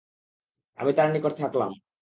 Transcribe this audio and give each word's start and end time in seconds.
আমি 0.79 0.91
তাঁর 0.93 1.09
নিকট 1.11 1.33
থাকলাম। 1.41 1.71